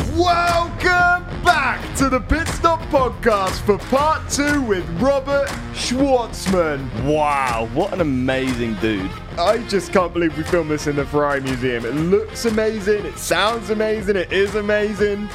[0.00, 6.88] Welcome back to the Pit Stop Podcast for part two with Robert Shwartzman.
[7.04, 9.10] Wow, what an amazing dude.
[9.38, 11.84] I just can't believe we filmed this in the Ferrari Museum.
[11.84, 15.28] It looks amazing, it sounds amazing, it is amazing.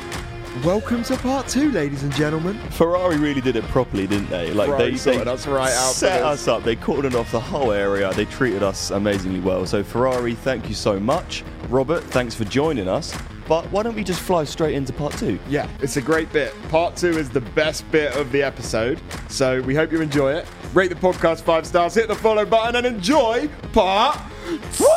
[0.64, 2.58] Welcome to part two, ladies and gentlemen.
[2.72, 4.52] Ferrari really did it properly, didn't they?
[4.52, 6.64] Like Ferrari they, they us right out set us up.
[6.64, 8.12] They cordoned off the whole area.
[8.14, 9.68] They treated us amazingly well.
[9.68, 11.44] So Ferrari, thank you so much.
[11.70, 13.16] Robert, thanks for joining us.
[13.48, 15.40] But why don't we just fly straight into part two?
[15.48, 16.54] Yeah, it's a great bit.
[16.70, 20.48] Part two is the best bit of the episode, so we hope you enjoy it.
[20.74, 24.20] Rate the podcast five stars, hit the follow button, and enjoy part
[24.74, 24.86] two.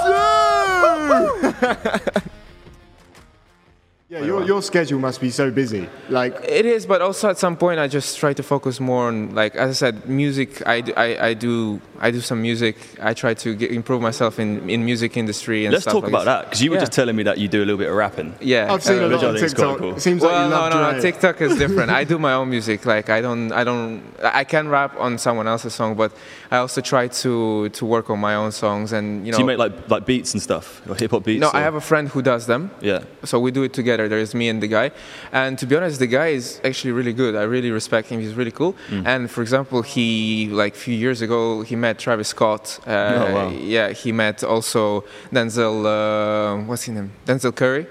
[4.08, 5.86] yeah, your, your schedule must be so busy.
[6.08, 9.34] Like, It is, but also at some point I just try to focus more on,
[9.34, 10.62] like as I said, music.
[10.66, 12.76] I I do I do some music.
[13.02, 16.12] I try to get, improve myself in in music industry and Let's stuff talk like
[16.12, 16.32] about this.
[16.34, 16.86] that because you were Yeah.
[16.86, 18.34] just telling me that you do a little bit of rapping.
[18.40, 19.78] Yeah, I've seen uh, a lot which on think is quite TikTok.
[19.80, 19.96] cool.
[19.96, 21.00] It seems like well, you love no, no, no.
[21.00, 21.90] TikTok is different.
[21.90, 22.78] I do my own music.
[22.94, 24.02] Like I don't, I don't,
[24.42, 26.10] I can rap on someone else's song, but
[26.50, 28.92] I also try to to work on my own songs.
[28.92, 31.40] And you know, So you make like like beats and stuff, or hip hop beats.
[31.40, 32.62] no, or- I have a friend who does them.
[32.80, 33.00] Yeah.
[33.30, 34.04] So we do it together.
[34.08, 34.90] There's me and the guy,
[35.32, 37.32] and to be honest, the guy is actually really good.
[37.42, 38.20] I really respect him.
[38.20, 38.72] He's really cool.
[38.90, 39.06] Mm.
[39.12, 42.80] And for example, he like a few years ago he met Travis Scott.
[42.86, 43.48] Uh, Oh, wow.
[43.50, 45.84] Yeah, he met also Denzel.
[45.86, 47.10] Uh, what's his name?
[47.26, 47.86] Denzel Curry.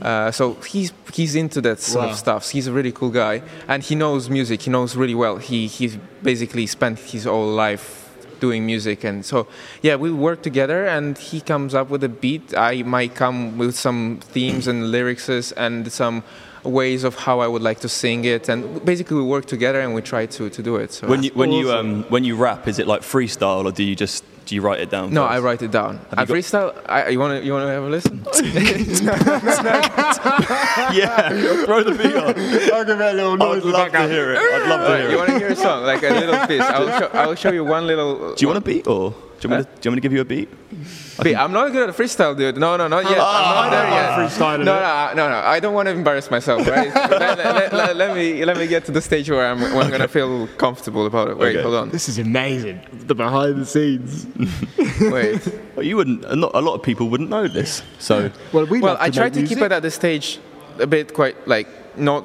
[0.00, 2.10] Uh, so he's he's into that sort Wow.
[2.12, 2.50] of stuff.
[2.50, 4.62] He's a really cool guy, and he knows music.
[4.62, 5.36] He knows really well.
[5.38, 7.96] He he's basically spent his whole life
[8.40, 9.46] doing music, and so
[9.82, 10.86] yeah, we work together.
[10.86, 12.56] And he comes up with a beat.
[12.56, 16.22] I might come with some themes and lyrics and some
[16.64, 18.48] ways of how I would like to sing it.
[18.48, 20.92] And basically, we work together and we try to, to do it.
[20.92, 23.82] So When you when you um when you rap, is it like freestyle or do
[23.82, 25.12] you just do you write it down?
[25.14, 25.32] no, first?
[25.32, 26.00] I write it down.
[26.10, 26.74] I freestyle.
[26.88, 28.18] I, you want to you want to have a listen?
[30.92, 31.28] yeah,
[31.64, 32.34] throw the beat on.
[32.74, 34.38] I'll give it a little I'd love to hear it.
[34.38, 35.10] I'd love to hear it.
[35.12, 36.62] you want to hear a song, like a little piece?
[36.62, 38.34] I will show, I will show you one little.
[38.34, 40.00] Do you want a beat or do you want, me to, do you want me
[40.00, 40.48] to give you a beat?
[41.22, 41.34] Beat.
[41.34, 42.56] I'm not good at freestyle, dude.
[42.58, 43.18] No, no, not yet.
[43.18, 44.08] I I'm not there yet.
[44.30, 45.16] freestyling No, it.
[45.16, 45.36] no, no, no.
[45.46, 46.94] I don't want to embarrass myself, right?
[46.94, 49.90] let, let- let- let me let me get to the stage where I'm, where I'm
[49.90, 51.38] gonna feel comfortable about it.
[51.38, 51.62] Wait, Okay.
[51.62, 51.88] hold on.
[51.90, 52.80] This is amazing.
[53.06, 54.26] The behind the scenes.
[55.00, 55.40] Wait.
[55.74, 56.24] Well, you wouldn't.
[56.26, 57.82] A lot, a lot of people wouldn't know this.
[57.98, 60.38] So Well, we well, love I to try make to keep it at the stage
[60.78, 62.24] a bit quite like not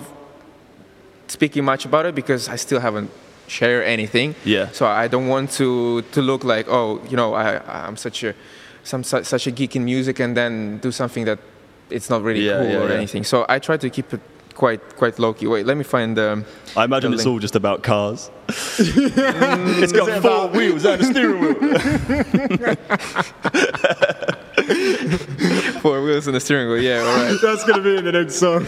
[1.28, 3.10] speaking much about it because I still haven't
[3.48, 4.36] shared anything.
[4.46, 4.70] Yeah.
[4.72, 8.34] So I don't want to to look like oh you know I I'm such a
[8.84, 11.40] some such, such a geek in music and then do something that
[11.90, 12.96] it's not really Yeah, cool yeah, or yeah.
[12.98, 13.24] anything.
[13.24, 14.22] So I try to keep it
[14.54, 15.48] quite quite low key.
[15.48, 16.46] Wait, let me find um,
[16.78, 17.34] I imagine it's link.
[17.34, 18.30] all just about cars.
[18.48, 21.56] It's got four wheels and a steering wheel.
[25.82, 26.82] four wheels and a steering wheel.
[26.82, 27.38] Yeah, all right.
[27.42, 28.66] That's going to be in the next song.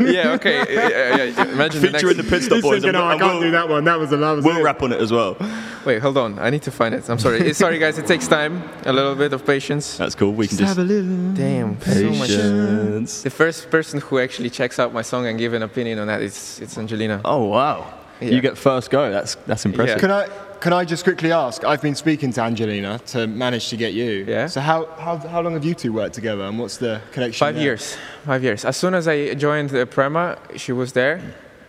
[0.00, 0.64] yeah, okay.
[0.74, 1.44] Yeah, yeah, yeah.
[1.52, 2.30] Imagine the Featuring next.
[2.30, 2.82] the pit stop He's boys.
[2.82, 3.84] thinking, oh, I can't we'll, do that one.
[3.84, 4.62] That was the that was We'll it.
[4.62, 5.36] rap on it as well.
[5.84, 6.38] Wait, hold on.
[6.38, 7.08] I need to find it.
[7.08, 7.40] I'm sorry.
[7.48, 7.98] Eh, sorry, guys.
[7.98, 8.62] It takes time.
[8.84, 9.96] A little bit of patience.
[9.96, 10.32] That's cool.
[10.32, 11.32] We can just have a little.
[11.34, 11.80] Damn.
[11.80, 12.28] So much.
[12.28, 13.22] patience.
[13.22, 16.20] The first person who actually checks out my song and give an opinion on that
[16.22, 17.20] is it's Angelina.
[17.24, 17.97] Oh wow!
[18.20, 18.30] Yeah.
[18.30, 19.10] You get first go.
[19.10, 19.96] That's that's impressive.
[19.96, 20.00] Yeah.
[20.00, 20.28] Can I
[20.60, 21.64] can I just quickly ask?
[21.64, 24.24] I've been speaking to Angelina to manage to get you.
[24.26, 24.46] Yeah.
[24.48, 27.38] So how how, how long have you two worked together, and what's the connection?
[27.38, 27.64] Five there?
[27.64, 27.96] years.
[28.24, 28.64] Five years.
[28.64, 31.20] As soon as I joined the Prema, she was there.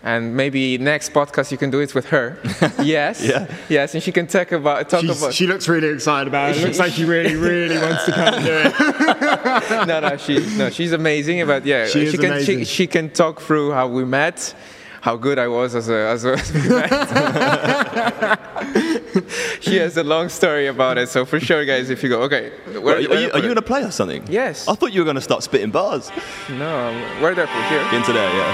[0.01, 2.39] And maybe next podcast you can do it with her.
[2.81, 3.21] yes.
[3.21, 3.53] Yeah.
[3.67, 5.33] Yes, and she can talk about talk She's, about.
[5.33, 6.57] she looks really excited about it.
[6.57, 9.87] It looks like she really, really wants to come and do it.
[9.87, 11.45] no, no, she, no, she's amazing.
[11.45, 12.59] But yeah, She is can amazing.
[12.59, 14.55] She, she can talk through how we met,
[15.01, 16.37] how good I was as a as a.
[19.61, 21.09] he has a long story about it.
[21.09, 23.39] So for sure, guys, if you go, okay, where, Wait, are, you, are you put
[23.39, 23.43] it?
[23.43, 24.25] going to play us something?
[24.29, 24.67] Yes.
[24.67, 26.11] I thought you were going to start spitting bars.
[26.49, 26.91] No,
[27.21, 27.81] where did I put here?
[27.99, 28.53] Into there, yeah.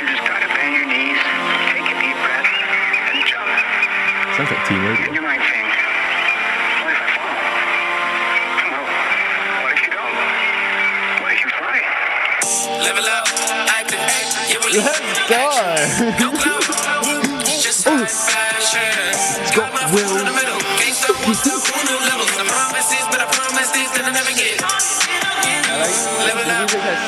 [0.00, 1.18] You just gotta bend your knees,
[1.72, 2.50] take a deep breath,
[3.12, 4.36] and jump.
[4.36, 5.15] Sounds like team radio.
[15.26, 15.74] Up,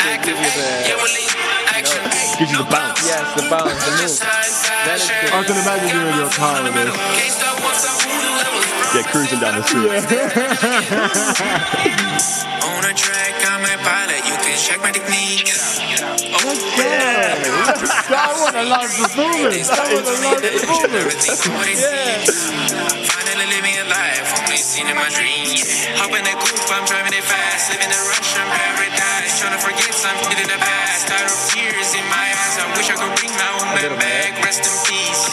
[0.02, 1.30] active, yeah, we
[1.70, 2.02] action.
[2.38, 3.06] Gives you the bounce.
[3.06, 4.18] Yes, the balance, the move.
[5.30, 6.90] I can imagine you in your car with this.
[8.94, 9.86] Yeah, cruising down the street.
[12.66, 14.26] On a track, I'm a pilot.
[14.26, 15.67] You can check my technique.
[18.48, 19.68] That was a live performance.
[19.68, 21.28] That was a live performance.
[23.12, 25.68] Finally living a life only seen in my dreams.
[26.00, 27.68] Hop in the coupe, I'm driving it fast.
[27.76, 29.36] Living in Russian paradise.
[29.36, 31.12] Trying to forget something in the past.
[31.12, 32.56] Tired of tears in my eyes.
[32.56, 34.40] I wish I could bring my own man back.
[34.40, 35.28] Rest in peace.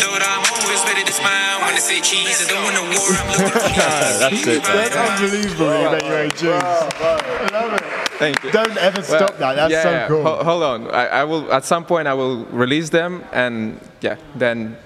[0.00, 2.40] Though I'm always ready to smile when I say cheese.
[2.40, 3.04] I don't want a war.
[3.20, 4.16] I'm looking for peace.
[4.16, 4.64] That's it.
[4.64, 7.76] That's unbelievable that you made tunes.
[8.20, 8.52] Thank you.
[8.52, 9.54] Don't ever stop that.
[9.56, 10.08] That's yeah, so yeah.
[10.08, 10.22] cool.
[10.22, 10.78] Ho- hold on.
[10.90, 14.76] I, I will at some point I will release them and yeah, then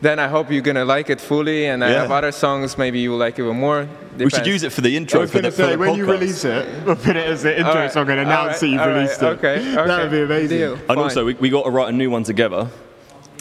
[0.00, 3.10] then I hope you're gonna like it fully and I have other songs maybe you
[3.10, 3.86] will like even more.
[4.16, 5.20] We should use it for the intro.
[5.20, 6.96] I intro was for going the, to for say, the when you release it, we'll
[6.96, 8.88] put it as the intro All right, song and all announce right, that you've all
[8.88, 9.26] right, released it.
[9.26, 9.74] Okay, okay.
[9.74, 10.58] That would be amazing.
[10.58, 10.74] Deal.
[10.74, 10.98] And Fine.
[10.98, 12.68] also, we, we got to write a new one together.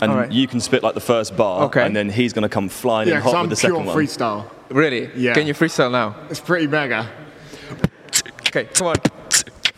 [0.01, 0.31] And All right.
[0.31, 1.85] you can spit like the first bar, Okay.
[1.85, 3.75] and then he's going to come flying Yeah, in because hot I'm with the pure
[3.75, 3.97] second one.
[3.97, 4.49] freestyle.
[4.69, 5.09] really?
[5.13, 5.33] Yeah.
[5.33, 6.15] Can you freestyle now?
[6.29, 7.05] It's pretty mega.
[8.47, 8.95] Okay, come on.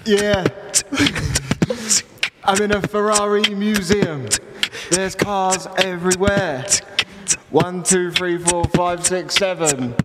[0.06, 0.45] Yeah.
[2.44, 4.27] I'm in a Ferrari museum.
[4.89, 6.65] There's cars everywhere.
[7.51, 9.95] One, two, three, four, five, six, seven.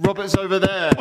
[0.00, 0.90] Robert's over there.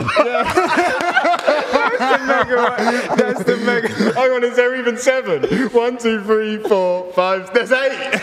[3.16, 3.88] That's the mega.
[4.14, 5.44] Hang on, is there even seven?
[5.70, 7.52] One, two, three, four, five.
[7.54, 8.20] There's eight.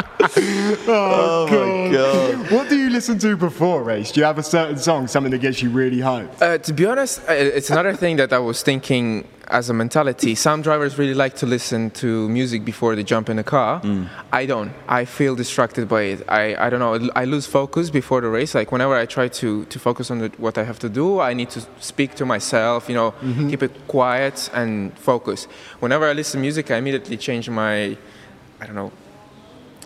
[0.92, 2.50] Oh my god!
[2.50, 4.12] What do you listen to before race?
[4.12, 6.40] Do you have a certain song, something that gets you really hyped?
[6.40, 10.34] Uh, to be honest, uh, it's another thing that I was thinking as a mentality.
[10.34, 13.80] Some drivers really like to listen to music before they jump in the car.
[13.80, 14.08] Mm.
[14.32, 14.72] I don't.
[14.88, 16.22] I feel distracted by it.
[16.28, 17.10] I, I don't know.
[17.14, 18.54] I lose focus before the race.
[18.54, 21.34] Like whenever I try to, to focus on the, what I have to do, I
[21.34, 23.50] need to speak to myself, you know, mm-hmm.
[23.50, 25.44] keep it quiet and focus.
[25.80, 27.96] Whenever I listen to music, I immediately change my,
[28.60, 28.92] I don't know,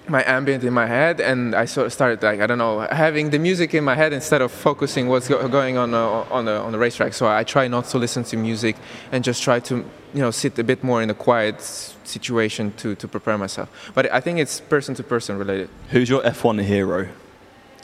[0.06, 3.30] my ambient in my head and I sort of started like I don't know having
[3.30, 6.56] the music in my head instead of focusing what's go- going on uh, on the
[6.60, 7.14] on the racetrack.
[7.14, 8.76] So I try not to listen to music
[9.12, 9.74] and just try to
[10.14, 11.60] you know sit a bit more in a quiet
[12.04, 13.68] situation to to prepare myself.
[13.94, 15.68] But I think it's person to person related.
[15.90, 17.08] Who's your F1 hero?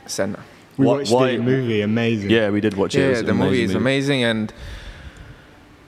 [0.06, 0.40] Senna.
[0.76, 2.30] We Why- watched why- the movie, amazing.
[2.30, 3.00] Yeah, we did watch it.
[3.00, 3.78] It Yeah, the movie is movie.
[3.84, 4.52] amazing and.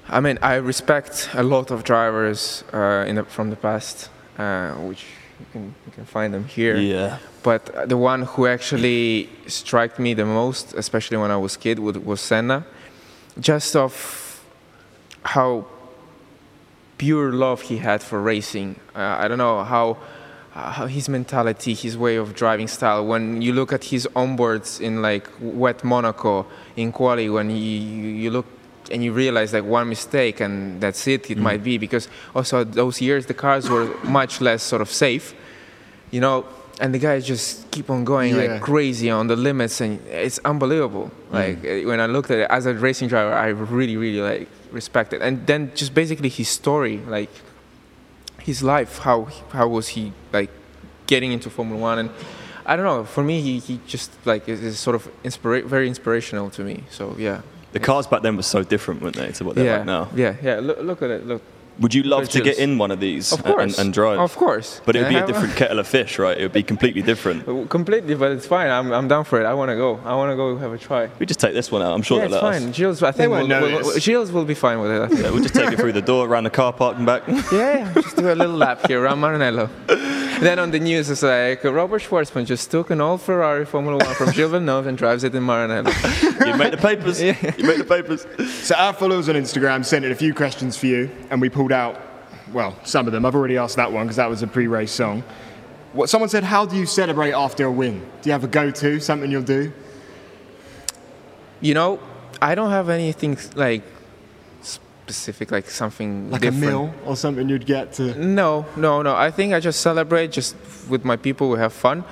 [0.08, 4.11] I mean, I respect a lot of drivers uh, in the, from the past,
[4.43, 5.05] uh, which
[5.41, 6.77] you can, you can find them here.
[6.77, 7.19] Yeah.
[7.43, 11.99] But the one who actually struck me the most, especially when I was kid, was,
[11.99, 12.65] was Senna.
[13.39, 13.94] Just of
[15.35, 15.67] how
[16.99, 18.77] pure love he had for racing.
[18.94, 19.97] Uh, I don't know how,
[20.53, 23.06] how his mentality, his way of driving style.
[23.06, 26.47] When you look at his onboards in like wet Monaco
[26.77, 28.47] in quali, when you, you look
[28.93, 33.01] and you realize like one mistake and that's it, it might be because also those
[33.01, 35.34] years the cars were much less sort of safe
[36.11, 36.44] you know
[36.81, 38.43] and the guys just keep on going Yeah.
[38.55, 41.11] like crazy on the limits and it's unbelievable.
[41.31, 44.49] Like uh, when i looked at it as a racing driver i really really like
[44.72, 47.31] respect it and then just basically his story like
[48.41, 50.51] his life how how was he like
[51.06, 51.99] getting into formula one?
[51.99, 52.11] And
[52.67, 55.89] i don't know for me he, he just like is, is sort of inspira- very
[55.89, 56.84] inspirational to me.
[56.91, 57.41] So yeah
[57.72, 60.08] The cars back then were so different, weren't they, to what they're yeah like now?
[60.14, 61.43] yeah yeah look, look at it look
[61.81, 64.19] Would you love to get in one of these of and- course and, and drive?
[64.20, 66.36] of course But it would be a different kettle of fish, right?
[66.38, 67.38] It would be completely different.
[67.70, 68.69] Completely, but it's fine.
[68.70, 69.46] I'm, I'm down for it.
[69.46, 69.91] I want to go.
[70.05, 71.08] I want to go have a try.
[71.19, 71.93] We just take this one out.
[71.94, 72.69] I'm sure yeah, they'll it's let fine.
[72.70, 72.76] us.
[72.76, 74.05] Gilles, I think won't will, will, notice.
[74.05, 75.00] Gilles will be fine with it.
[75.00, 75.20] I think.
[75.22, 77.22] Yeah, we'll just take it through the door, around the car park and back.
[77.26, 79.70] yeah, yeah, just do a little lap here around Maranello.
[80.46, 84.15] then on the news, it's like Robert Shwartzman just took an old Ferrari Formula One
[84.15, 86.46] from Gilles Villeneuve and drives it in Maranello.
[86.46, 87.20] you make the papers.
[87.20, 87.34] You
[87.65, 88.27] make the papers.
[88.65, 91.72] So our followers on Instagram sent in a few questions for you, and we pulled
[91.72, 92.01] out,
[92.53, 93.25] well, some of them.
[93.25, 95.22] I've already asked that one because that was a pre-race song.
[95.93, 98.01] What someone said, how do you celebrate after a win?
[98.22, 99.72] Do you have a go-to, something you'll do?
[101.63, 102.01] you know,
[102.43, 103.84] I don't have anything like
[105.12, 106.64] specific, like something Like different.
[106.64, 108.02] a meal or something you'd get to.
[108.19, 109.14] No, no, no.
[109.14, 110.56] I think I just celebrate just
[110.88, 111.50] with my people.
[111.50, 112.04] We have fun.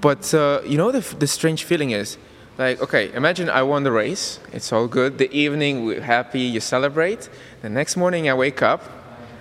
[0.00, 2.16] But uh, you know the, the strange feeling is
[2.58, 4.38] like okay, imagine I won the race.
[4.52, 5.18] It's all good.
[5.18, 6.40] The evening we're happy.
[6.54, 7.28] You celebrate.
[7.62, 8.80] The next morning I wake up.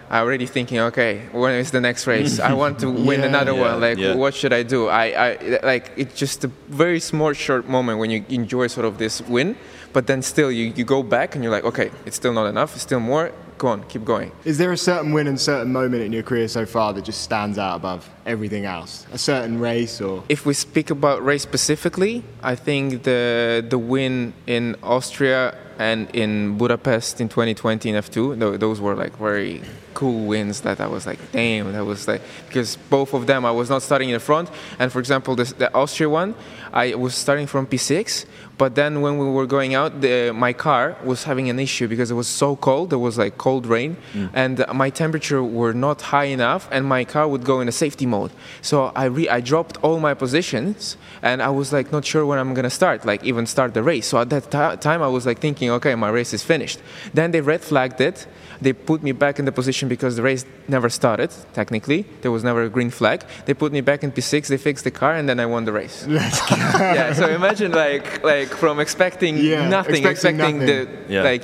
[0.09, 2.39] I already thinking, okay, when is the next race?
[2.39, 3.27] I want to win Yeah.
[3.31, 3.81] another Yeah, one.
[3.81, 4.15] Like, yeah.
[4.15, 4.87] what should I do?
[4.87, 8.97] I, I like it's just a very small, short moment when you enjoy sort of
[8.97, 9.55] this win,
[9.93, 12.73] but then still you, you go back and you're like, okay, it's still not enough.
[12.73, 13.31] It's still more.
[13.59, 14.31] Go on, keep going.
[14.43, 17.21] Is there a certain win and certain moment in your career so far that just
[17.21, 19.05] stands out above everything else?
[19.13, 20.23] A certain race or.
[20.27, 26.57] If we speak about race specifically, I think the the win in Austria and in
[26.57, 29.61] Budapest in 2020 in F2, those were like very
[29.93, 33.51] cool wins that I was like, damn, that was like because both of them I
[33.51, 36.35] was not starting in the front, and for example, this, the Austria one,
[36.71, 38.25] I was starting from P6,
[38.57, 42.09] but then when we were going out, the, my car was having an issue because
[42.11, 42.89] it was so cold.
[42.89, 43.97] There was like cold rain,
[44.33, 47.71] and uh, my temperature were not high enough, and my car would go in a
[47.71, 48.31] safety mode.
[48.61, 52.39] So I re- I dropped all my positions, and I was like not sure when
[52.39, 54.07] I'm gonna start, like even start the race.
[54.07, 56.79] So at that ti- time, I was like thinking, okay, my race is finished.
[57.13, 58.27] Then they red flagged it.
[58.61, 61.31] They put me back in the position because the race never started.
[61.53, 63.23] Technically, there was never a green flag.
[63.45, 64.47] They put me back in P6.
[64.47, 66.05] They fixed the car, and then I won the race.
[66.09, 67.13] yeah.
[67.13, 70.87] So imagine like like from expecting Yeah, nothing, expecting expecting, nothing.
[71.07, 71.23] the Yeah.
[71.23, 71.43] like.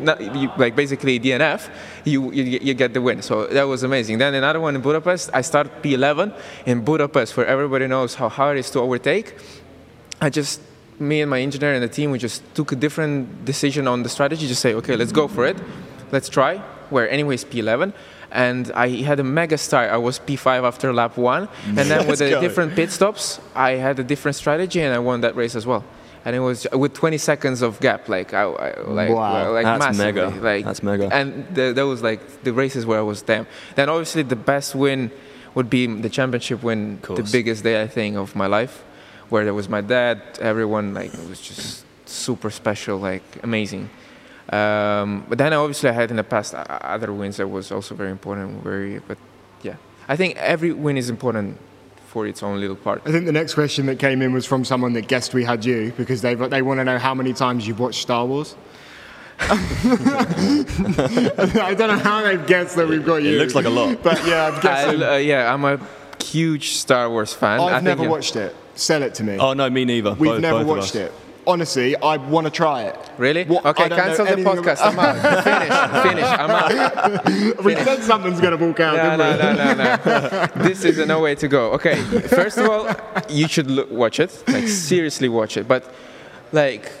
[0.00, 1.68] Not, you, like basically DNF,
[2.04, 3.20] you, you you get the win.
[3.20, 4.18] So that was amazing.
[4.18, 5.28] Then another one in Budapest.
[5.34, 6.32] I start P11
[6.66, 9.34] in Budapest, where everybody knows how hard it is to overtake.
[10.20, 10.60] I just
[11.00, 14.08] me and my engineer and the team we just took a different decision on the
[14.08, 14.46] strategy.
[14.46, 15.56] Just say, okay, let's go for it.
[16.12, 16.58] Let's try.
[16.90, 17.92] Where anyways P11,
[18.30, 19.90] and I had a mega start.
[19.90, 22.40] I was P5 after lap one, and then with the go.
[22.40, 25.84] different pit stops, I had a different strategy, and I won that race as well.
[26.24, 29.52] And it was with 20 seconds of gap, like I, I like Wow.
[29.52, 30.42] like That's massively, mega.
[30.42, 31.08] like That's mega.
[31.12, 33.46] And the, that was like the races where I was damn.
[33.76, 35.10] Then obviously the best win
[35.54, 38.84] would be the championship win, the biggest day I think of my life,
[39.28, 43.88] where there was my dad, everyone like it was just super special, like amazing.
[44.50, 48.10] Um, but then obviously I had in the past other wins that was also very
[48.10, 49.18] important, very but
[49.62, 49.76] yeah,
[50.08, 51.58] I think every win is important
[52.06, 53.02] for its own little part.
[53.04, 55.64] I think the next question that came in was from someone that guessed we had
[55.66, 58.56] you because they they want to know how many times you've watched Star Wars.
[59.40, 59.54] I
[61.76, 63.36] don't know how they've guessed that we've got you.
[63.36, 64.02] It looks like a lot.
[64.02, 65.78] But yeah, I'm I, uh, yeah, I'm a
[66.22, 67.60] huge Star Wars fan.
[67.60, 68.56] I I've think never you- watched it.
[68.74, 69.36] Sell it to me.
[69.38, 70.12] Oh no, me neither.
[70.14, 71.12] We've both, never both watched it.
[71.48, 73.10] Honestly, I want to try it.
[73.16, 73.44] Really?
[73.44, 74.80] What- okay, cancel the podcast.
[74.82, 75.16] I'm out.
[75.48, 76.24] finish, finish.
[76.42, 77.64] I'm out.
[77.64, 79.38] We said something's going to walk out, No, no, we?
[79.42, 80.46] no, no, no.
[80.68, 81.72] this is no way to go.
[81.72, 81.96] Okay,
[82.40, 82.84] first of all,
[83.30, 84.30] you should look, watch it.
[84.46, 85.66] Like seriously, watch it.
[85.66, 85.82] But
[86.52, 86.92] like,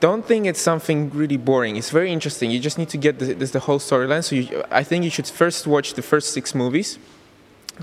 [0.00, 1.76] don't think it's something really boring.
[1.76, 2.50] It's very interesting.
[2.50, 4.22] You just need to get the, this, the whole storyline.
[4.22, 6.98] So you, I think you should first watch the first six movies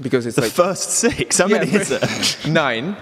[0.02, 1.38] because it's The like first six.
[1.38, 2.48] How many is it?
[2.48, 2.96] nine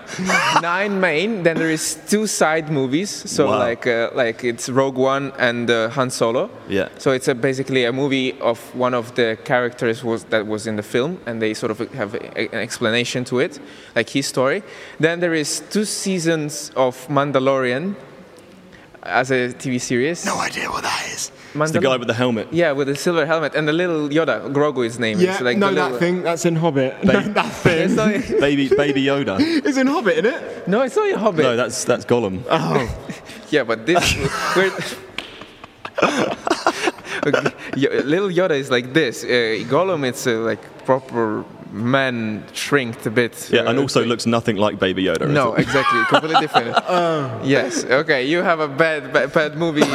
[0.62, 3.60] nine main then there is two side movies so Wow.
[3.60, 6.90] like uh, like it's rogue one and uh, han solo Yeah.
[6.98, 10.76] so it's a, basically a movie of one of the characters was that was in
[10.76, 13.60] the film and they sort of have a, an explanation to it
[13.96, 14.62] like his story
[15.00, 17.96] then there is two seasons of mandalorian
[19.04, 21.32] as a tv series No idea what that is.
[21.54, 22.48] It's the guy with the helmet.
[22.52, 25.58] yeah with the silver helmet and the little yoda grogu is name Yeah, It's like
[25.58, 26.24] no, the that little- thing.
[26.24, 26.94] That's in Hobbit.
[27.02, 27.80] Ba- that thing.
[27.86, 29.36] It's not- Baby, baby Yoda.
[29.68, 30.68] It's in Hobbit, isn't it?
[30.68, 32.44] no it's not in hobbit No, that's that's Gollum.
[32.50, 32.88] Oh,
[33.50, 34.04] Yeah, but this
[34.56, 34.72] we're,
[37.28, 37.52] Okay,
[38.04, 39.24] little Yoda is like this.
[39.24, 43.50] Uh, Gollum, it's uh, like proper man shrinked a bit.
[43.52, 45.28] Yeah, and Uh, also looks nothing like Baby Yoda.
[45.30, 45.56] no, all.
[45.56, 46.76] exactly, completely different.
[47.44, 49.82] Yes, okay, you have a bad, bad, bad movie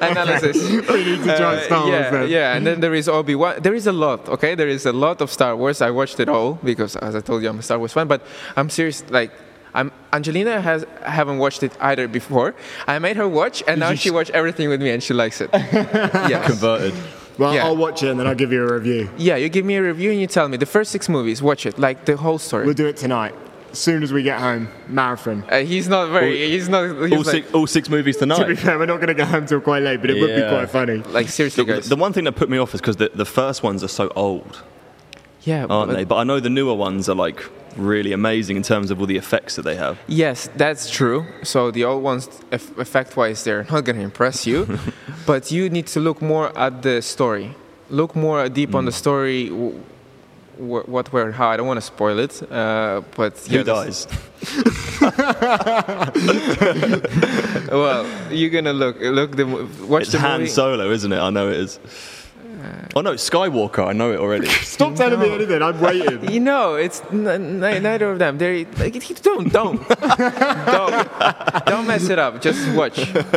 [0.00, 0.56] analysis.
[0.70, 2.28] We need to try Star Wars yeah, then.
[2.28, 3.56] yeah, and then there is Obi Wan.
[3.62, 4.28] There is a lot.
[4.28, 5.80] Okay, there is a lot of Star Wars.
[5.82, 8.06] I watched it all because, as I told you, I'm a Star Wars fan.
[8.08, 8.22] But
[8.56, 9.04] I'm serious.
[9.10, 9.30] Like,
[9.74, 12.54] I'm Angelina has haven't watched it either before.
[12.86, 15.50] I made her watch, and now she watched everything with me, and she likes it.
[15.52, 16.46] yes.
[16.46, 16.94] Converted.
[17.38, 17.66] Well, Yeah.
[17.66, 19.10] I'll watch it and then I'll give you a review.
[19.18, 21.42] Yeah, you give me a review and you tell me the first six movies.
[21.42, 22.64] Watch it, like the whole story.
[22.64, 23.34] We'll do it tonight.
[23.72, 25.44] As soon as we get home, marathon.
[25.50, 26.48] Uh, he's not very.
[26.50, 26.84] He's not.
[27.02, 28.38] He's All like, six, all six movies tonight.
[28.38, 30.34] To be fair, we're not going to go home till quite late, but it would
[30.34, 30.98] be quite funny.
[31.12, 31.88] like seriously, The, guys.
[31.90, 34.10] the one thing that put me off is because the, the first ones are so
[34.16, 34.62] old,
[35.42, 36.04] yeah, aren't but- they?
[36.04, 37.44] But I know the newer ones are like
[37.76, 39.98] really amazing in terms of all the effects that they have.
[40.06, 41.26] Yes, that's true.
[41.42, 44.78] So the old ones, eff- effect-wise, they're not going to impress you,
[45.26, 47.54] but you need to look more at the story.
[47.90, 49.48] Look more deep on the story.
[49.48, 49.80] w-
[50.58, 51.48] what, where, how.
[51.48, 54.06] I don't want to spoil it, uh, but Who yeah, dies?
[57.70, 59.44] Well, you're gonna look look the
[59.86, 60.50] watch It's the Han movie.
[60.50, 61.18] Solo, isn't it?
[61.18, 61.78] I know it is.
[62.94, 63.86] Oh no, Skywalker.
[63.86, 64.46] I know it already.
[64.76, 65.62] Stop telling me anything.
[65.62, 66.30] I'm waiting.
[66.36, 68.38] You know, it's n- n- neither of them.
[68.38, 69.88] They like don't don't
[70.66, 71.08] don't
[71.66, 72.40] don't mess it up.
[72.42, 72.96] Just watch,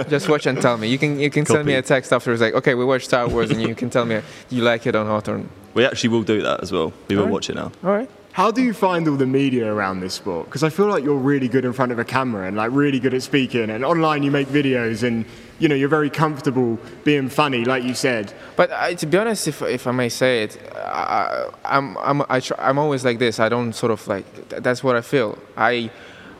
[0.09, 0.87] just watch and tell me.
[0.87, 1.79] You can you can send me Copy.
[1.79, 4.63] a text afterwards like, okay, we watched Star Wars, and you can tell me you
[4.63, 5.27] like it or not.
[5.73, 6.91] We actually will do that as well.
[7.07, 7.33] We will Alright.
[7.33, 7.71] watch it now.
[7.83, 8.09] all right.
[8.31, 10.45] How do you find all the media around this sport?
[10.45, 12.99] Because I feel like you're really good in front of a camera and like really
[12.99, 13.69] good at speaking.
[13.69, 15.25] And online you make videos and
[15.59, 18.33] you know you're very comfortable being funny, like you said.
[18.55, 22.39] But I, to be honest, if, if I may say it, I, I'm I'm I
[22.39, 23.39] try, I'm always like this.
[23.39, 25.37] I don't sort of like th- that's what I feel.
[25.57, 25.91] I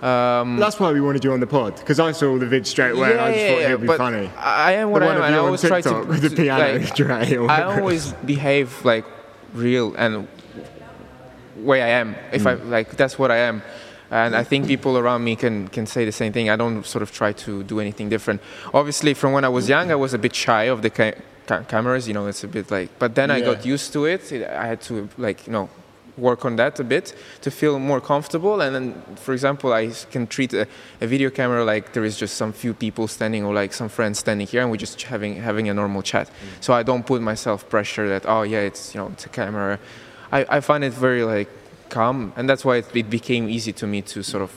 [0.01, 2.91] um, That's why we wanted you on the pod because I saw the vid straight
[2.91, 3.11] away.
[3.11, 4.29] and I just thought he'd be but funny.
[4.37, 7.37] I am what The I am, I always try to with the piano like, tray
[7.37, 9.03] I always behave like
[9.53, 10.25] real and
[11.57, 12.15] way I am.
[12.31, 12.69] If I Mm.
[12.69, 13.61] like, that's what I am.
[14.11, 16.49] And I think people around me can, can say the same thing.
[16.49, 18.41] I don't sort of try to do anything different.
[18.73, 21.13] Obviously, from when I was young, I was a bit shy of the ca-
[21.45, 22.07] ca- cameras.
[22.07, 22.97] You know, it's a bit like.
[22.97, 24.31] But then I got used to it.
[24.31, 25.69] I had to like you know
[26.19, 28.61] work on that a bit to feel more comfortable.
[28.61, 30.67] And then, for example, I can treat a,
[31.01, 34.19] a video camera like there is just some few people standing or like some friends
[34.19, 36.27] standing here, and we're just having having a normal chat.
[36.27, 36.63] Mm.
[36.63, 39.79] So I don't put myself pressure that oh yeah, it's you know it's a camera.
[40.31, 41.49] I, I find it very like
[41.89, 44.51] calm, and that's why it, it became easy to me to sort of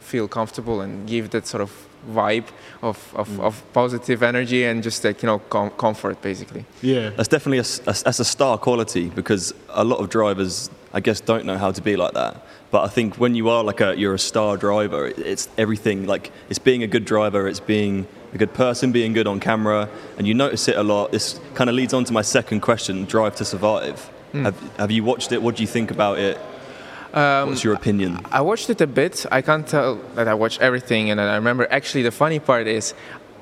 [0.00, 1.70] feel comfortable and give that sort of
[2.10, 2.44] vibe
[2.82, 3.40] of, of, mm.
[3.40, 6.64] of positive energy and just like you know com- comfort basically.
[6.80, 7.10] yeah.
[7.10, 10.70] That's definitely a, s- a s- that's a star quality because a lot of drivers,
[10.92, 12.46] I guess, don't know how to be like that.
[12.70, 16.06] But I think when you are like a you're a star driver, it's everything.
[16.06, 19.88] Like it's being a good driver, it's being a good person, being good on camera,
[20.18, 21.10] and you notice it a lot.
[21.10, 24.00] This kind of leads on to my second question: Drive to Survive.
[24.32, 24.44] Hmm.
[24.44, 25.42] Have, have you watched it?
[25.42, 26.38] What do you think about it?
[27.16, 28.20] Um, What's your opinion?
[28.30, 29.24] I watched it a bit.
[29.32, 32.92] I can't tell that I watched everything, and I remember actually the funny part is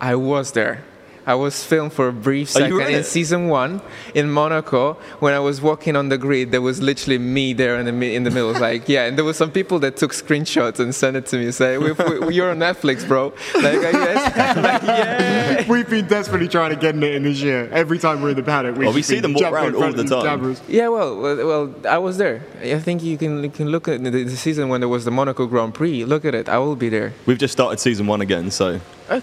[0.01, 0.85] I was there.
[1.27, 3.05] I was filmed for a brief Oh, second were in in it?
[3.05, 3.81] season one
[4.15, 6.51] in Monaco when I was walking on the grid.
[6.53, 9.07] There was literally me there in the in the middle, like yeah.
[9.07, 11.93] And there was some people that took screenshots and sent it to me, say, we,
[11.93, 15.69] we, "You're on Netflix, bro." Like, I guess, like yeah.
[15.69, 17.69] We've been desperately trying to get in it in this year.
[17.73, 19.93] Every time we're in the paddock, we've Well, we see been them walk around all
[19.93, 20.25] the time.
[20.25, 20.61] cameras.
[20.69, 22.43] Yeah, well, well, well, I was there.
[22.63, 25.11] I think you can you can look at the, the season when there was the
[25.11, 26.05] Monaco Grand Prix.
[26.05, 26.49] Look at it.
[26.49, 27.13] I will be there.
[27.27, 29.23] We've just started season one again, so Oh.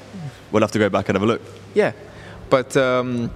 [0.51, 1.41] We'll have to go back and have a look.
[1.73, 1.93] Yeah,
[2.49, 3.31] but um,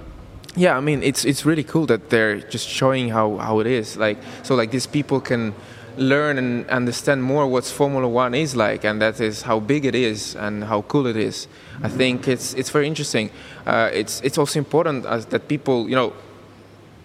[0.56, 3.97] yeah, I mean, it's it's really cool that they're just showing how how it is.
[3.97, 5.54] Like so, like these people can
[5.97, 9.95] learn and understand more what Formula One is like, and that is how big it
[9.95, 11.47] is and how cool it is.
[11.84, 13.30] I think it's it's very interesting.
[13.65, 16.13] Uh, it's it's also important as that people you know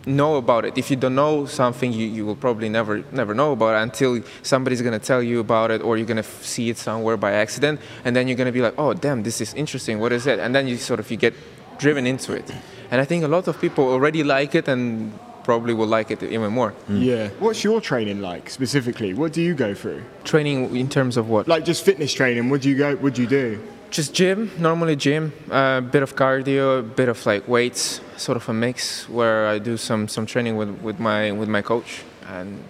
[0.07, 0.79] know about it.
[0.79, 4.23] If you don't know something, you, you will probably never never know about it until
[4.43, 7.81] somebody's gonna tell you about it, or you're gonna f- see it somewhere by accident,
[8.05, 9.99] and then you're gonna be like, oh damn, this is interesting.
[10.01, 10.39] What is it?
[10.39, 11.35] And then you sort of you get
[11.79, 12.51] driven into it.
[12.91, 15.13] And I think a lot of people already like it and
[15.45, 16.71] probably will like it even more.
[16.71, 16.97] Hmm.
[17.03, 17.29] Yeah.
[17.39, 19.15] What's your training like specifically?
[19.15, 20.03] What do you go through?
[20.25, 21.49] Training in terms of what?
[21.49, 22.51] Like just fitness training.
[22.51, 22.97] What do you go?
[22.97, 23.61] What do you do?
[23.91, 28.49] Just gym, normally gym, a bit of cardio, a bit of like weights, sort of
[28.49, 32.63] a mix where I do some some training with, with my with my coach and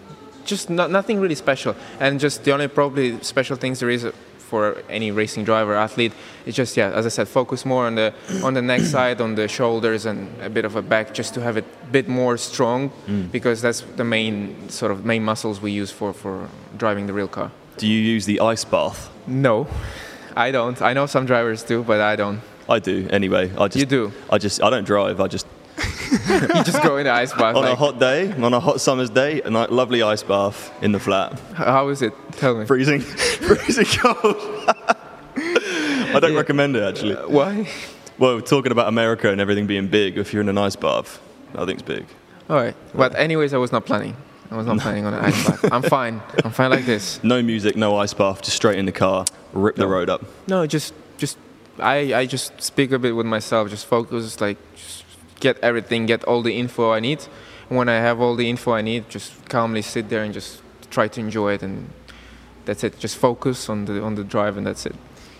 [0.44, 1.76] just not, nothing really special.
[2.00, 4.06] And just the only probably special things there is
[4.38, 6.12] for any racing driver athlete
[6.44, 9.34] is just yeah, as I said, focus more on the on the neck side, on
[9.34, 12.36] the shoulders, and a bit of a back, just to have it a bit more
[12.36, 13.30] strong, mm.
[13.30, 17.28] because that's the main sort of main muscles we use for for driving the real
[17.28, 17.50] car.
[17.76, 19.08] Do you use the ice bath?
[19.26, 19.68] No,
[20.36, 20.80] I don't.
[20.82, 22.40] I know some drivers do, but I don't.
[22.68, 23.50] I do anyway.
[23.56, 24.12] I just You do?
[24.30, 25.20] I just I don't drive.
[25.20, 25.46] I just
[26.30, 27.56] You just go in the ice bath.
[27.56, 30.92] on a hot day, on a hot summer's day, a nice, lovely ice bath in
[30.92, 32.12] the flat, How is it?
[32.32, 32.66] Tell me.
[32.66, 33.00] freezing,
[33.48, 34.36] freezing cold.
[35.36, 37.16] I don't recommend it actually.
[37.16, 37.68] Uh, why?
[38.18, 41.20] Well, we're talking about America and everything being big, if you're in an ice bath,
[41.54, 42.04] I think it's big.
[42.48, 42.74] All right.
[42.94, 44.16] But anyways, I was not planning.
[44.50, 45.72] I was not planning on an ice bath.
[45.72, 46.20] I'm fine.
[46.44, 47.22] I'm fine like this.
[47.22, 50.24] No music, no ice bath, just straight in the car, rip the road up.
[50.48, 51.38] No, just just
[51.78, 53.70] I I just speak a bit with myself.
[53.70, 55.04] Just focus, like just
[55.38, 57.24] get everything, get all the info I need.
[57.68, 60.62] And when I have all the info I need, just calmly sit there and just
[60.90, 61.90] try to enjoy it, and
[62.64, 62.98] that's it.
[62.98, 64.96] Just focus on the on the drive, and that's it.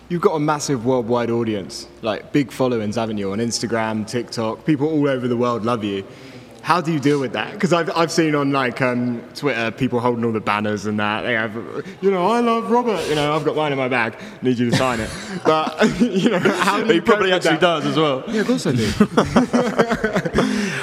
[0.07, 3.31] You've got a massive worldwide audience, like big followings, haven't you?
[3.31, 6.05] On Instagram, TikTok, people all over the world love you.
[6.61, 7.53] How do you deal with that?
[7.53, 11.21] Because I've, I've seen on like um, Twitter people holding all the banners and that.
[11.21, 11.55] They have,
[12.01, 13.07] you know, I love Robert.
[13.09, 14.15] You know, I've got mine in my bag.
[14.43, 15.09] Need you to sign it.
[15.43, 17.61] But you know, how do you He probably actually that?
[17.61, 18.23] does as well.
[18.27, 18.91] Yeah, of course I do.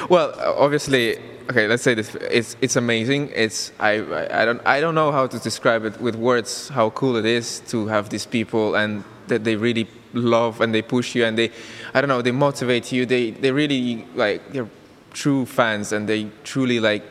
[0.08, 1.18] Well, obviously,
[1.50, 2.14] okay, let's say this.
[2.14, 3.30] It's it's amazing.
[3.34, 6.70] It's I, I I don't I don't know how to describe it with words.
[6.70, 10.80] How cool it is to have these people and that they really love and they
[10.80, 11.50] push you and they
[11.92, 13.04] I don't know they motivate you.
[13.04, 14.68] They they really like they're
[15.12, 17.02] true fans and they truly like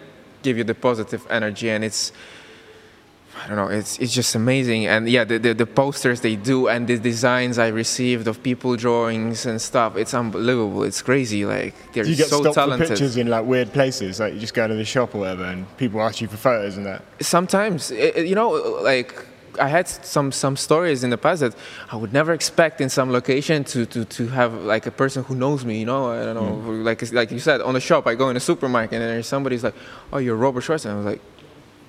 [0.44, 2.12] give you the positive energy and it's
[3.44, 3.68] I don't know.
[3.68, 7.60] It's it's just amazing, and yeah, the, the, the posters they do and the designs
[7.60, 9.96] I received of people drawings and stuff.
[9.96, 10.82] It's unbelievable.
[10.82, 11.46] It's crazy.
[11.46, 12.88] Like they're Do you get so stopped talented.
[12.88, 14.20] for pictures in like weird places?
[14.20, 16.78] Like you just go to the shop or whatever, and people ask you for photos
[16.78, 17.04] and that.
[17.22, 18.50] Sometimes, i- i- you know,
[18.82, 19.14] like
[19.60, 21.56] I had some some stories in the past that
[21.92, 25.36] I would never expect in some location to to, to have like a person who
[25.36, 25.80] knows me.
[25.80, 26.84] You know, I don't know, Hmm.
[26.84, 28.08] like like you said, on the shop.
[28.08, 29.76] I go in a supermarket and there's somebody's like,
[30.14, 31.22] "Oh, you're Robert Schwartz," and I was like.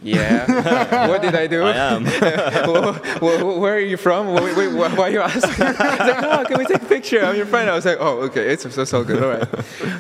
[0.01, 1.09] Yeah.
[1.09, 1.65] what did I do?
[1.65, 2.05] I am.
[3.21, 4.33] Well, where are you from?
[4.33, 5.67] Wait, wait, why why are you asking?
[5.67, 7.21] He's like, no, can we take a picture?
[7.25, 7.69] I'm your friend.
[7.69, 9.21] I was like, oh, okay, it's, it's all good.
[9.21, 9.49] All right,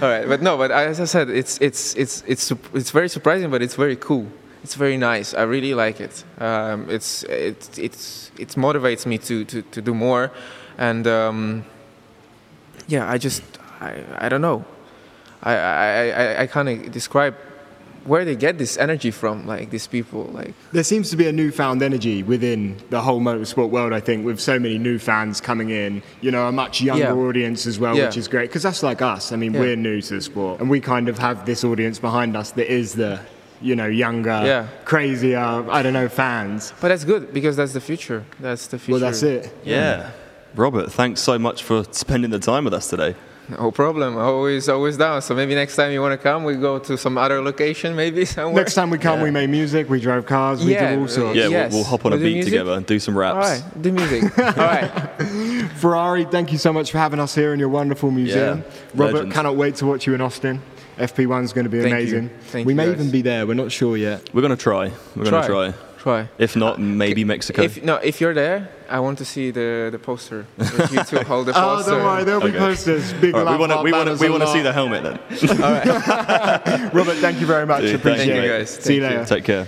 [0.02, 0.26] all right.
[0.28, 3.74] But no, but as I said, it's it's it's it's it's very surprising, but it's
[3.74, 4.26] very cool.
[4.64, 5.34] It's very nice.
[5.34, 6.24] I really like it.
[6.38, 10.30] Um, it's it it's it motivates me to to, to do more,
[10.78, 11.64] and um,
[12.88, 13.42] yeah, I just
[13.80, 14.64] I, I don't know.
[15.42, 17.34] I I, I, I kind of describe
[18.04, 21.32] where they get this energy from, like these people, like There seems to be a
[21.32, 25.68] newfound energy within the whole motorsport world, I think, with so many new fans coming
[25.68, 27.12] in, you know, a much younger Yeah.
[27.12, 28.06] audience as well, Yeah.
[28.06, 28.48] which is great.
[28.48, 29.30] Because that's like us.
[29.30, 29.60] I mean, Yeah.
[29.60, 30.58] we're new to the sport.
[30.60, 33.20] And we kind of have this audience behind us that is the,
[33.60, 34.66] you know, younger, Yeah.
[34.84, 35.38] crazier,
[35.70, 36.72] I don't know, fans.
[36.80, 38.24] But that's good because that's the future.
[38.40, 38.92] That's the future.
[38.92, 39.52] Well, that's it.
[39.64, 40.10] Yeah.
[40.54, 43.14] Robert, thanks so much for spending the time with us today.
[43.50, 44.18] No problem.
[44.18, 45.22] Always, always down.
[45.22, 48.24] So maybe next time you want to come, we go to some other location, maybe
[48.36, 48.54] somewhere.
[48.62, 51.34] Next time we come, we made music, we drove cars, we Yeah, did all sorts.
[51.36, 51.72] Yeah, Yes.
[51.72, 52.52] we'll, we'll hop on a We'll do beat music?
[52.52, 53.36] together and do some raps.
[53.62, 54.38] right, do music.
[54.38, 54.90] All right.
[55.76, 58.58] Ferrari, thank you so much for having us here in your wonderful museum.
[58.58, 59.32] Yeah, Robert, legend.
[59.32, 60.60] cannot wait to watch you in Austin.
[60.98, 62.18] FP1's going to be Thank you.
[62.18, 62.30] amazing.
[62.50, 62.94] Thank we you, may guys.
[62.94, 64.28] even be there, we're not sure yet.
[64.34, 64.90] We're going to try.
[65.16, 65.74] We're going to try.
[65.98, 66.28] Try.
[66.38, 67.62] If not, uh, maybe Mexico.
[67.62, 70.46] If no, if you're there, I want to see the the poster.
[70.56, 71.90] If you two hold the poster.
[71.92, 72.58] Oh, don't worry, there'll be Okay.
[72.58, 73.12] posters.
[73.14, 75.02] Big All right, we want to we want to we want to see the helmet
[75.02, 75.18] then.
[76.94, 77.82] Robert, thank you very much.
[77.82, 78.58] Dude, Appreciate thank you, it.
[78.58, 78.70] guys.
[78.70, 79.18] See you Thank you.
[79.18, 79.28] later.
[79.28, 79.66] Take care.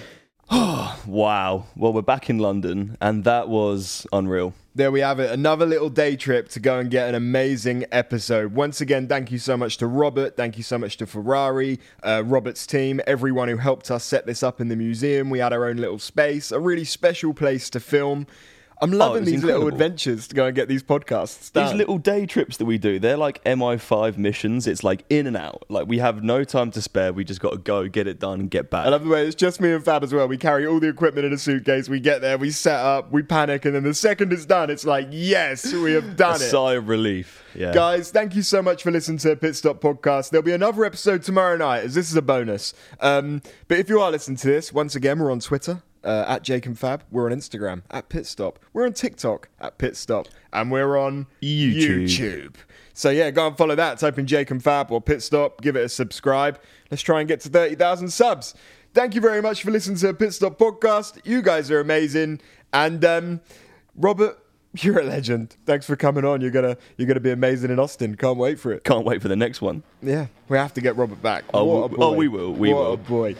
[1.07, 1.67] wow.
[1.77, 4.53] Well, we're back in London, and that was unreal.
[4.75, 5.31] There we have it.
[5.31, 8.53] Another little day trip to go and get an amazing episode.
[8.53, 10.37] Once again, thank you so much to Robert.
[10.37, 14.43] Thank you so much to Ferrari, uh, Robert's team, everyone who helped us set this
[14.43, 15.31] up in the museum.
[15.31, 18.27] We had our own little space, a really special place to film.
[18.83, 22.27] I'm loving was these little adventures to go and get these podcasts These little day
[22.27, 24.66] trips that we do, they're like MI5 missions.
[24.66, 25.64] It's like in and out.
[25.69, 27.12] Like we have no time to spare.
[27.12, 28.87] We just got to go, get it done, and get back.
[28.87, 30.27] I love the way it's just me and Fab as well.
[30.29, 31.88] We carry all the equipment in a suitcase.
[31.88, 34.85] We get there, we set up, we panic, and then the second it's done, it's
[34.85, 36.51] like, yes, we have done it.
[36.51, 37.45] sigh of relief.
[37.55, 37.73] Yeah.
[37.73, 40.31] Guys, thank you so much for listening to Pit Stop Podcast.
[40.31, 42.73] There'll be another episode tomorrow night, as this is a bonus.
[43.01, 45.83] Um, but if you are listening to this, once again, we're on Twitter.
[46.03, 48.59] Uh, at Jake and Fab, we're on Instagram at Pit Stop.
[48.73, 52.05] We're on TikTok at Pit Stop, and we're on YouTube.
[52.05, 52.55] YouTube.
[52.95, 53.99] So yeah, go and follow that.
[53.99, 55.61] Type in Jake and Fab or Pit Stop.
[55.61, 56.59] Give it a subscribe.
[56.91, 58.55] Let's try and get to thirty thousand subs.
[58.95, 61.21] Thank you very much for listening to Pit Stop Podcast.
[61.25, 62.41] You guys are amazing,
[62.73, 63.41] and um,
[63.95, 64.39] Robert,
[64.79, 65.55] you're a legend.
[65.67, 66.41] Thanks for coming on.
[66.41, 68.17] You're gonna you're gonna be amazing in Austin.
[68.17, 68.85] Can't wait for it.
[68.85, 69.83] Can't wait for the next one.
[70.03, 71.45] Yeah, we have to get Robert back.
[71.53, 72.03] Oh, we- boy.
[72.05, 72.93] oh, we will, we what will.
[72.95, 73.37] a boy.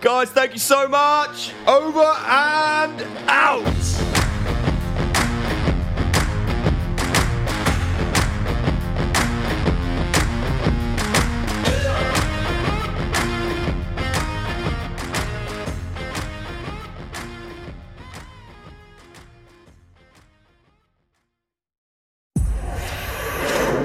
[0.00, 1.52] Guys, thank you so much.
[1.66, 3.66] Over and out.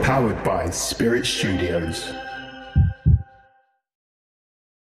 [0.02, 2.14] Powered by Spirit Studios.